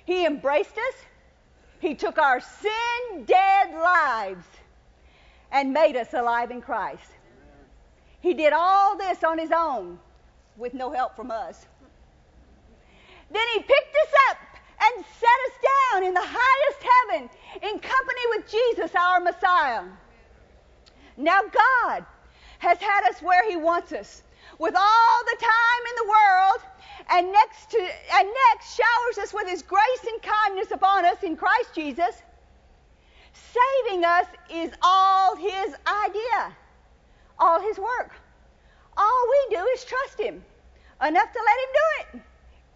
[0.05, 0.95] he embraced us.
[1.81, 4.47] He took our sin dead lives
[5.53, 7.16] and made us alive in Christ.
[8.27, 10.01] He did all this on his own
[10.57, 11.65] with no help from us.
[13.31, 14.39] Then he picked us up
[14.83, 15.59] and set us
[15.93, 17.31] down in the highest heaven
[17.63, 19.85] in company with Jesus, our Messiah.
[21.17, 22.05] Now, God
[22.59, 24.25] has had us where He wants us
[24.59, 26.61] with all the time in the world,
[27.11, 31.37] and next, to, and next showers us with His grace and kindness upon us in
[31.37, 32.23] Christ Jesus.
[33.33, 36.57] Saving us is all His idea,
[37.39, 38.13] all His work.
[38.97, 40.45] All we do is trust Him
[41.07, 42.23] enough to let Him do it.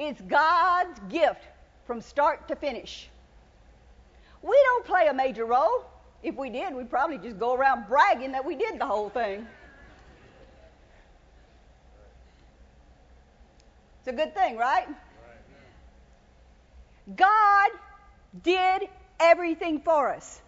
[0.08, 1.42] It's God's gift
[1.86, 3.08] from start to finish.
[4.42, 5.84] We don't play a major role.
[6.22, 9.46] If we did, we'd probably just go around bragging that we did the whole thing.
[13.98, 14.88] It's a good thing, right?
[17.16, 17.70] God
[18.42, 18.88] did
[19.18, 20.40] everything for us.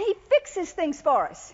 [0.00, 1.52] And He fixes things for us.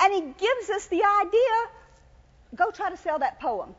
[0.00, 3.74] And He gives us the idea go try to sell that poem.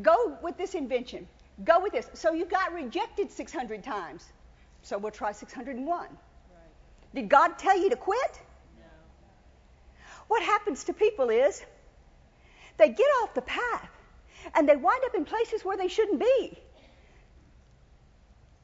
[0.00, 1.28] Go with this invention.
[1.62, 2.08] Go with this.
[2.14, 4.24] So you got rejected 600 times.
[4.80, 5.86] So we'll try 601.
[5.86, 6.08] Right.
[7.14, 8.40] Did God tell you to quit?
[8.78, 8.86] No.
[10.28, 11.62] What happens to people is
[12.78, 13.90] they get off the path
[14.54, 16.58] and they wind up in places where they shouldn't be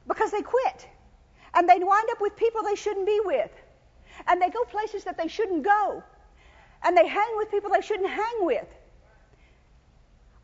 [0.07, 0.87] because they quit.
[1.53, 3.51] And they wind up with people they shouldn't be with.
[4.27, 6.03] And they go places that they shouldn't go.
[6.83, 8.67] And they hang with people they shouldn't hang with.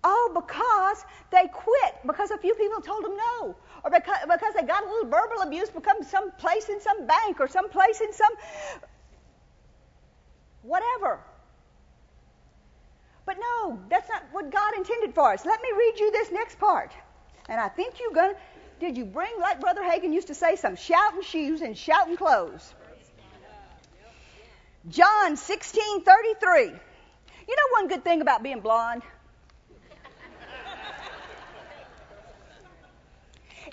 [0.04, 4.66] All because they quit because a few people told them no, or because, because they
[4.66, 8.12] got a little verbal abuse because some place in some bank or some place in
[8.12, 8.32] some
[10.64, 11.20] whatever.
[13.26, 15.46] But no, that's not what God intended for us.
[15.46, 16.92] Let me read you this next part.
[17.48, 18.40] And I think you're going to,
[18.80, 22.74] did you bring, like Brother Hagin used to say, some shouting shoes and shouting clothes?
[24.90, 26.62] John 16 33.
[26.64, 29.04] You know one good thing about being blonde?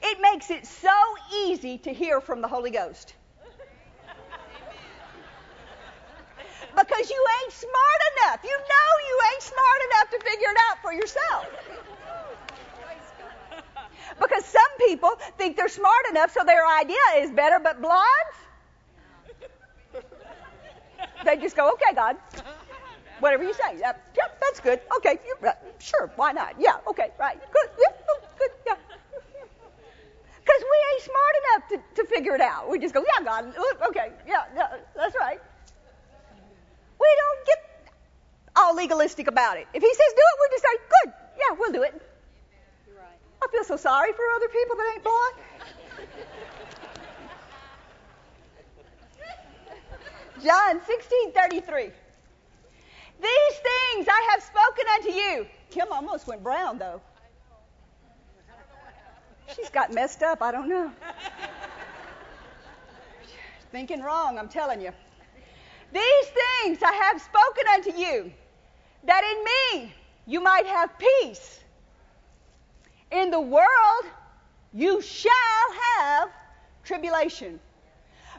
[0.00, 0.92] It makes it so
[1.44, 3.14] easy to hear from the Holy Ghost.
[6.76, 8.40] Because you ain't smart enough.
[8.44, 11.46] You know you ain't smart enough to figure it out for yourself.
[14.20, 18.38] Because some people think they're smart enough so their idea is better, but blondes,
[21.28, 22.16] they just go, okay, God,
[23.20, 23.78] whatever you say.
[23.78, 24.80] Yep, yep that's good.
[24.96, 26.54] Okay, you, uh, sure, why not?
[26.58, 28.74] Yeah, okay, right, good, yeah, oh, good, yeah.
[30.40, 32.70] Because we ain't smart enough to, to figure it out.
[32.70, 33.52] We just go, yeah, God,
[33.90, 35.38] okay, yeah, yeah, that's right.
[36.98, 37.92] We don't get
[38.56, 39.66] all legalistic about it.
[39.74, 42.02] If He says do it, we just say, good, yeah, we'll do it.
[43.40, 46.47] I feel so sorry for other people that ain't blind.
[50.42, 51.92] John 16:33.
[53.20, 55.46] These things I have spoken unto you.
[55.70, 57.00] Kim almost went brown though.
[59.56, 60.42] She's got messed up.
[60.42, 60.92] I don't know.
[63.72, 64.92] Thinking wrong, I'm telling you.
[65.92, 68.32] These things I have spoken unto you,
[69.04, 69.94] that in me
[70.26, 71.60] you might have peace.
[73.10, 74.04] In the world
[74.72, 75.32] you shall
[75.96, 76.30] have
[76.84, 77.58] tribulation.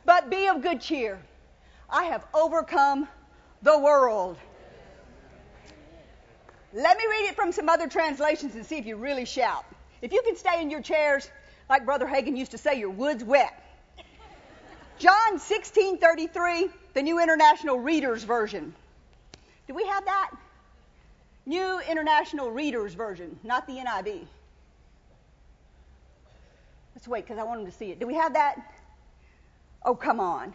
[0.05, 1.19] But be of good cheer.
[1.91, 3.07] I have overcome
[3.61, 4.37] the world.
[6.73, 9.65] Let me read it from some other translations and see if you really shout.
[10.01, 11.29] If you can stay in your chairs,
[11.69, 13.63] like Brother Hagin used to say, your wood's wet.
[14.99, 18.73] John 16:33, the New International Reader's Version.
[19.67, 20.31] Do we have that?
[21.45, 24.27] New International Reader's Version, not the NIV.
[26.93, 27.99] Let's wait because I want them to see it.
[27.99, 28.55] Do we have that?
[29.83, 30.53] Oh, come on.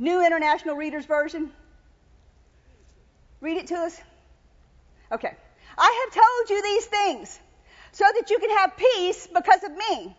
[0.00, 1.50] New International Reader's Version.
[3.42, 4.00] Read it to us.
[5.12, 5.36] Okay.
[5.76, 7.38] I have told you these things
[7.92, 10.16] so that you can have peace because of me.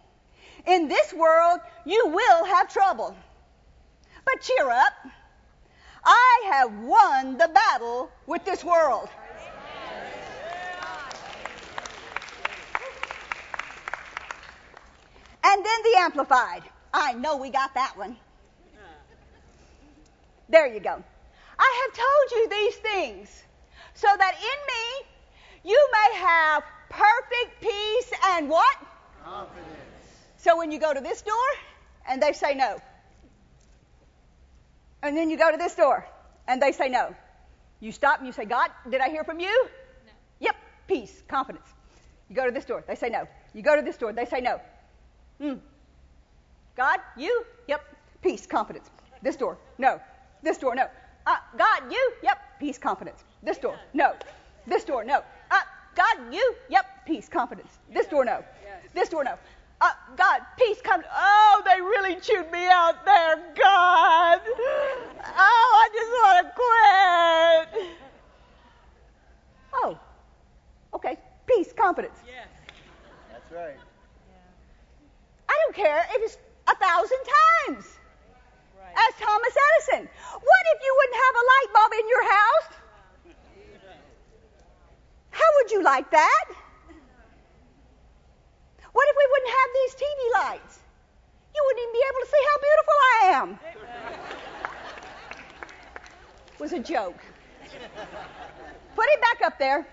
[0.68, 3.16] In this world, you will have trouble.
[4.24, 4.94] But cheer up.
[6.06, 9.10] I have won the battle with this world.
[15.44, 16.62] And then the Amplified.
[16.94, 18.16] I know we got that one.
[20.52, 21.02] There you go.
[21.58, 23.43] I have told you these things
[23.93, 28.76] so that in me you may have perfect peace and what?
[29.24, 29.68] Confidence.
[30.38, 31.36] So when you go to this door
[32.10, 32.82] and they say no,
[35.02, 36.06] and then you go to this door
[36.47, 37.16] and they say no,
[37.80, 39.68] you stop and you say, God, did I hear from you?
[40.06, 40.12] No.
[40.41, 40.56] Yep,
[40.88, 41.68] peace, confidence.
[42.30, 43.26] You go to this door, they say no.
[43.54, 44.60] You go to this door, they say no.
[45.39, 45.56] Hmm.
[46.76, 47.45] God, you?
[47.68, 47.82] Yep,
[48.22, 48.89] peace, confidence.
[49.22, 50.02] This door, no.
[50.44, 50.88] This door, no.
[51.26, 52.14] Uh, God, you?
[52.24, 53.24] Yep, peace, confidence.
[53.44, 54.14] This door, no.
[54.68, 55.24] This door, no.
[55.52, 55.62] Uh,
[55.96, 56.56] God, you?
[56.70, 57.80] Yep, peace, confidence.
[57.94, 58.44] This door, no.
[58.94, 59.38] This door, no.
[59.80, 61.02] Uh, God, peace, come.
[61.12, 64.42] Oh, they really chewed me out there, God.
[65.38, 67.98] Oh, I just want to quit.
[69.74, 70.00] Oh,
[70.94, 71.18] okay.
[71.48, 72.18] Peace, confidence.
[72.28, 72.48] Yes.
[73.32, 73.78] That's right.
[75.50, 76.38] I don't care if it's
[76.68, 77.18] a thousand
[77.68, 77.98] times.
[79.08, 80.10] As Thomas Edison.
[80.34, 82.70] What if you wouldn't have a light bulb in your house?
[85.32, 86.45] How would you like that?
[88.91, 90.80] What if we wouldn't have these TV lights?
[91.56, 93.49] You wouldn't even be able to see how beautiful I am.
[96.54, 97.22] It was a joke.
[98.95, 99.88] Put it back up there.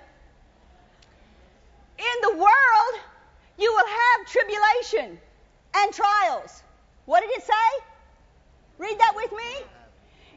[1.98, 2.94] In the world,
[3.59, 5.18] you will have tribulation
[5.76, 6.62] and trials.
[7.06, 7.88] What did it say?
[8.79, 9.64] Read that with me.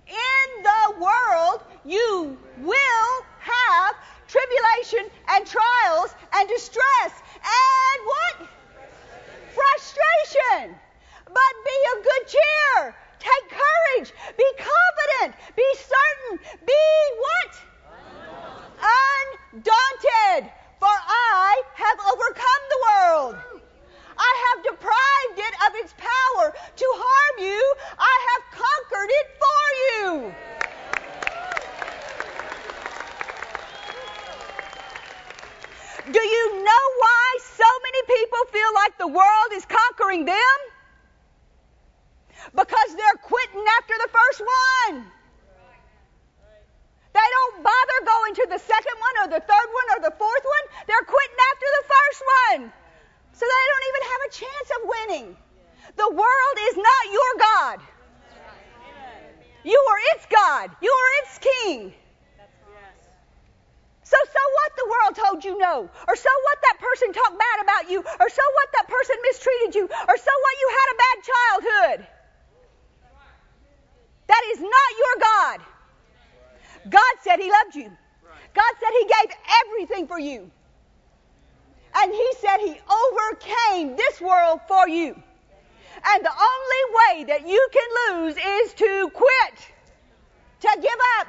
[0.08, 3.96] In the world, you will have
[4.28, 8.50] tribulation and trials and distress and what?
[9.54, 10.76] Frustration.
[11.26, 12.96] But be of good cheer.
[13.20, 14.12] Take courage.
[14.36, 15.36] Be confident.
[15.56, 16.39] Be certain.
[16.66, 16.84] Be
[17.20, 17.54] what?
[19.54, 20.52] Undaunted.
[20.80, 23.61] For I have overcome the world.
[24.22, 27.61] I have deprived it of its power to harm you.
[27.97, 30.05] I have conquered it for you.
[36.11, 40.57] Do you know why so many people feel like the world is conquering them?
[42.53, 45.05] Because they're quitting after the first one.
[47.13, 50.45] They don't bother going to the second one or the third one or the fourth
[50.45, 50.65] one.
[50.88, 52.61] They're quitting after the first one.
[53.34, 54.32] So they don't even have a
[55.12, 57.80] The world is not your God.
[59.64, 60.72] You are its God.
[60.82, 61.93] You are its king.
[64.03, 65.89] So, so what the world told you no?
[66.07, 67.99] Or so what that person talked bad about you?
[67.99, 69.84] Or so what that person mistreated you?
[69.84, 72.07] Or so what you had a bad childhood?
[74.28, 75.59] That is not your God.
[76.89, 77.91] God said He loved you.
[78.53, 79.36] God said He gave
[79.66, 80.51] everything for you.
[81.96, 85.22] And He said He overcame this world for you.
[86.04, 89.58] And the only way that you can lose is to quit,
[90.62, 91.28] to give up,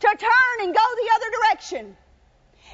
[0.00, 1.96] to turn and go the other direction.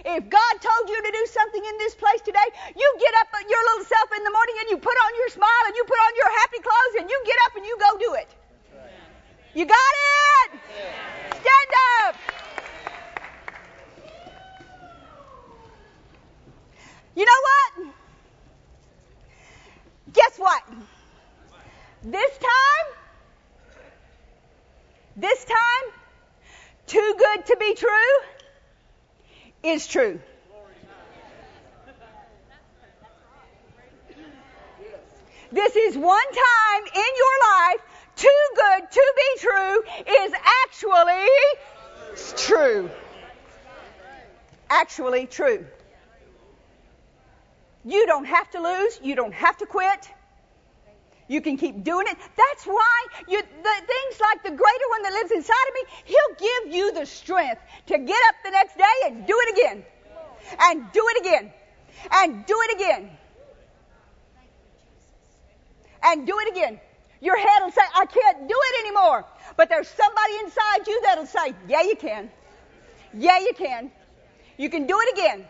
[0.05, 3.63] If God told you to do something in this place today, you get up your
[3.71, 6.13] little self in the morning and you put on your smile and you put on
[6.17, 8.31] your happy clothes and you get up and you go do it.
[9.55, 9.95] You got
[10.49, 10.59] it?
[11.39, 11.71] Stand
[12.03, 12.42] up.
[17.15, 17.95] You know what?
[20.13, 20.63] Guess what?
[22.03, 22.95] This time,
[25.17, 25.93] this time,
[26.87, 27.91] too good to be true
[29.63, 30.21] is true.
[35.53, 37.81] This is one time in your life,
[38.17, 39.83] too good to be true
[40.25, 40.33] is
[40.65, 41.29] actually
[42.37, 42.91] true.
[44.71, 45.67] Actually true.
[47.85, 49.01] You don't have to lose.
[49.03, 50.09] You don't have to quit.
[51.29, 52.19] You can keep doing it.
[52.37, 56.37] That's why you, the things like the greater one that lives inside of me, he'll
[56.39, 59.85] give you the strength to get up the next day and do it again.
[60.61, 61.53] And do it again.
[62.11, 63.11] And do it again.
[66.03, 66.81] And do it again.
[67.21, 69.25] Your head will say, I can't do it anymore.
[69.57, 72.31] But there's somebody inside you that'll say, Yeah, you can.
[73.15, 73.93] Yeah, you can.
[74.59, 75.47] You can do it again.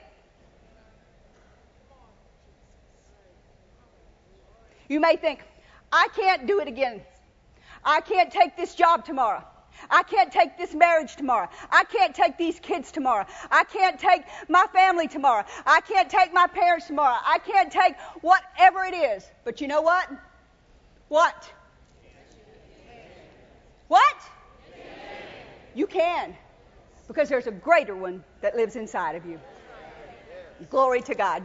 [4.92, 5.40] You may think,
[5.90, 7.00] I can't do it again.
[7.82, 9.42] I can't take this job tomorrow.
[9.90, 11.48] I can't take this marriage tomorrow.
[11.70, 13.24] I can't take these kids tomorrow.
[13.50, 14.20] I can't take
[14.50, 15.46] my family tomorrow.
[15.64, 17.16] I can't take my parents tomorrow.
[17.24, 19.24] I can't take whatever it is.
[19.44, 20.10] But you know what?
[21.08, 21.50] What?
[23.88, 24.16] What?
[25.74, 26.36] You can.
[27.08, 29.40] Because there's a greater one that lives inside of you.
[30.68, 31.40] Glory to God.